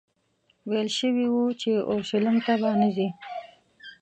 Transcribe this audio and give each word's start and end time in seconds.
ویل 0.69 0.89
شوي 0.99 1.25
وو 1.33 1.45
چې 1.61 1.71
اورشلیم 1.91 2.37
ته 2.45 2.53
به 2.61 2.69
نه 2.81 2.89
ځې. 2.95 3.07